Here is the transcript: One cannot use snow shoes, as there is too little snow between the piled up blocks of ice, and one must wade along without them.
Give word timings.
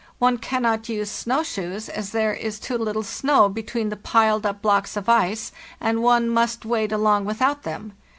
One 0.17 0.39
cannot 0.39 0.89
use 0.89 1.11
snow 1.11 1.43
shoes, 1.43 1.87
as 1.87 2.09
there 2.09 2.33
is 2.33 2.59
too 2.59 2.75
little 2.75 3.03
snow 3.03 3.47
between 3.49 3.89
the 3.89 3.95
piled 3.95 4.47
up 4.47 4.59
blocks 4.59 4.97
of 4.97 5.07
ice, 5.07 5.51
and 5.79 6.01
one 6.01 6.27
must 6.27 6.65
wade 6.65 6.91
along 6.91 7.25
without 7.25 7.61
them. 7.61 7.93